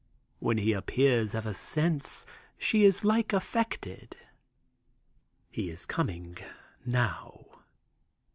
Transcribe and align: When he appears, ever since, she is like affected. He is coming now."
When 0.39 0.57
he 0.57 0.73
appears, 0.73 1.35
ever 1.35 1.53
since, 1.53 2.25
she 2.57 2.85
is 2.85 3.03
like 3.05 3.33
affected. 3.33 4.17
He 5.51 5.69
is 5.69 5.85
coming 5.85 6.39
now." 6.83 7.45